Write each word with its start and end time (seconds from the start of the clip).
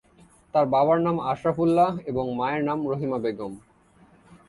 তার 0.53 0.65
বাবার 0.65 0.99
নাম 1.01 1.17
আশরাফ 1.31 1.57
উল্লাহ 1.59 1.91
এবং 2.05 2.25
মায়ের 2.35 2.63
নাম 2.63 2.79
রহিমা 2.87 3.17
বেগম। 3.17 3.53